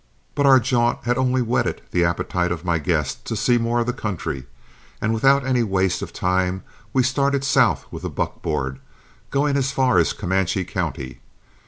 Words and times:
But 0.33 0.47
our 0.47 0.59
jaunt 0.59 1.03
had 1.03 1.19
only 1.19 1.43
whetted 1.43 1.83
the 1.91 2.03
appetite 2.03 2.51
of 2.51 2.65
my 2.65 2.79
guest 2.79 3.23
to 3.25 3.35
see 3.35 3.59
more 3.59 3.81
of 3.81 3.85
the 3.85 3.93
country, 3.93 4.47
and 4.99 5.13
without 5.13 5.45
any 5.45 5.61
waste 5.61 6.01
of 6.01 6.11
time 6.11 6.63
we 6.91 7.03
started 7.03 7.43
south 7.43 7.85
with 7.91 8.01
the 8.01 8.09
buckboard, 8.09 8.79
going 9.29 9.55
as 9.55 9.71
far 9.71 9.99
as 9.99 10.11
Comanche 10.13 10.65
County. 10.65 11.19